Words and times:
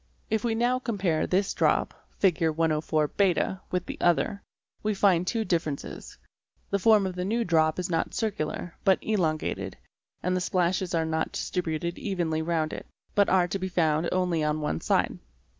If 0.31 0.43
we 0.43 0.55
now 0.55 0.79
compare 0.79 1.27
this 1.27 1.53
drop, 1.53 1.93
Fig. 2.17 2.43
104 2.55 3.09
b, 3.09 3.35
with 3.69 3.85
the 3.85 3.99
other, 4.01 4.41
we 4.81 4.95
find 4.95 5.27
two 5.27 5.41
Fig. 5.45 5.49
104 5.51 5.93
b. 5.93 5.93
differences; 5.93 6.17
the 6.71 6.79
form 6.79 7.05
of 7.05 7.13
the 7.13 7.23
new 7.23 7.45
drop 7.45 7.77
is 7.77 7.87
not 7.87 8.15
circular, 8.15 8.75
but 8.83 8.97
elongated, 9.03 9.77
and 10.23 10.35
the 10.35 10.41
splashes 10.41 10.95
are 10.95 11.05
not 11.05 11.33
distributed 11.33 11.99
evenly 11.99 12.41
round 12.41 12.73
it, 12.73 12.87
but 13.13 13.29
are 13.29 13.47
to 13.47 13.59
be 13.59 13.69
found 13.69 14.09
only 14.11 14.43
on 14.43 14.59
me 14.59 14.79
side. 14.79 15.19